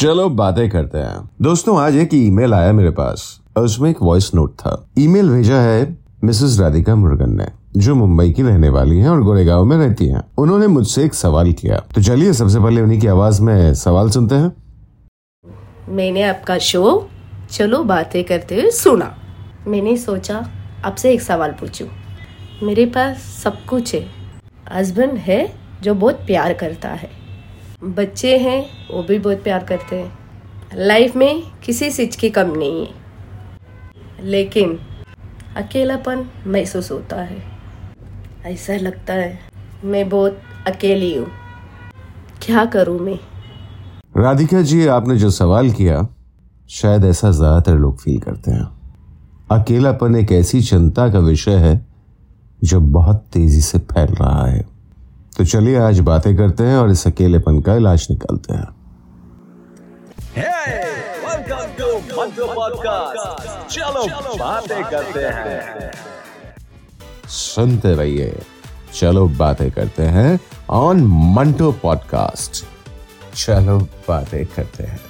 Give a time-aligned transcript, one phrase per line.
[0.00, 4.34] चलो बातें करते हैं। दोस्तों, आज एक ईमेल आया मेरे पास। और उसमें एक वॉइस
[4.34, 7.46] नोट था। ईमेल भेजा है मिसेस राधिका मुर्गन ने,
[7.76, 11.52] जो मुंबई की रहने वाली हैं और गोरेगांव में रहती हैं। उन्होंने मुझसे एक सवाल
[11.52, 14.52] किया। तो चलिए, सबसे पहले उन्हीं की आवाज़ में सवाल सुनते हैं।
[15.88, 17.08] मैंने आपका शो,
[17.50, 19.14] चलो बातें करते हुए सुना।
[19.66, 20.48] मैंने सोचा,
[20.84, 21.88] आपसे एक सवाल पूछूँ।
[22.62, 24.06] मेरे पास सब कुछ है।
[24.74, 27.20] हस्बैंड है जो बहुत प्यार करता है।
[27.84, 30.18] बच्चे हैं, वो भी बहुत प्यार करते हैं।
[30.74, 32.94] लाइफ में किसी चीज़ की कमी नहीं है।
[34.22, 34.80] लेकिन
[35.56, 37.42] अकेलापन महसूस होता है।
[38.44, 39.38] ऐसा लगता है,
[39.84, 41.26] मैं बहुत अकेली हूँ।
[42.42, 43.18] क्या करूँ मैं?
[44.16, 46.08] राधिका जी, आपने जो सवाल किया,
[46.70, 48.70] शायद ऐसा ज़्यादातर लोग फील करते हैं।
[49.50, 51.86] अकेलापन एक ऐसी चिंता का विषय है,
[52.64, 54.69] जो बहुत तेज़ी से फैल रहा है।
[55.40, 58.66] तो चलिए आज बातें करते हैं और इस अकेलेपन का इलाज निकालते हैं।
[63.70, 64.02] चलो
[64.36, 65.90] बातें करते हैं।
[67.28, 68.42] सुनते रहिए।
[68.94, 72.64] चलो बातें करते हैं ऑन मंटो पॉडकास्ट
[73.36, 75.00] चलो बातें करते हैं।